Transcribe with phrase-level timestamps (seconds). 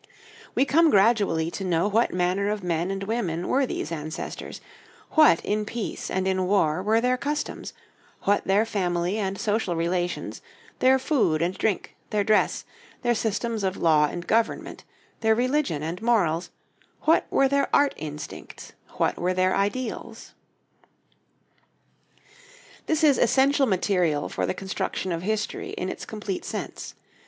[0.55, 4.59] We come gradually to know what manner of men and women were these ancestors,
[5.11, 7.73] what in peace and in war were their customs,
[8.23, 10.41] what their family and social relations,
[10.79, 12.65] their food and drink, their dress,
[13.03, 14.83] their systems of law and government,
[15.19, 16.49] their religion and morals,
[17.01, 20.33] what were their art instincts, what were their ideals.
[22.87, 26.95] This is essential material for the construction of history in its complete sense.